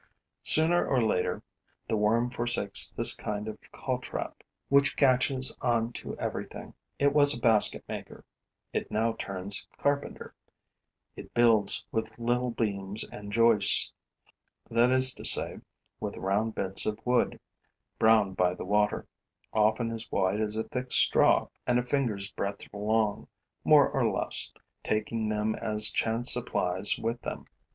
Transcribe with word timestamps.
Sooner 0.41 0.83
or 0.83 0.99
later, 1.03 1.43
the 1.87 1.95
worm 1.95 2.31
forsakes 2.31 2.89
this 2.89 3.15
kind 3.15 3.47
of 3.47 3.59
caltrop 3.71 4.43
which 4.67 4.97
catches 4.97 5.55
on 5.61 5.93
to 5.93 6.17
everything. 6.17 6.73
It 6.97 7.13
was 7.13 7.37
a 7.37 7.39
basket 7.39 7.83
maker, 7.87 8.25
it 8.73 8.89
now 8.89 9.13
turns 9.13 9.67
carpenter; 9.77 10.33
it 11.15 11.31
builds 11.35 11.85
with 11.91 12.17
little 12.17 12.49
beams 12.49 13.03
and 13.11 13.31
joists 13.31 13.93
that 14.71 14.89
is 14.91 15.13
to 15.13 15.23
say, 15.23 15.59
with 15.99 16.17
round 16.17 16.55
bits 16.55 16.87
of 16.87 16.97
wood, 17.05 17.39
browned 17.99 18.35
by 18.35 18.55
the 18.55 18.65
water, 18.65 19.05
often 19.53 19.91
as 19.91 20.11
wide 20.11 20.41
as 20.41 20.55
a 20.55 20.63
thick 20.63 20.91
straw 20.91 21.47
and 21.67 21.77
a 21.77 21.85
finger's 21.85 22.31
breadth 22.31 22.65
long, 22.73 23.27
more 23.63 23.87
or 23.87 24.09
less 24.11 24.51
taking 24.83 25.29
them 25.29 25.53
as 25.53 25.91
chance 25.91 26.33
supplies 26.33 26.99
them. 27.21 27.45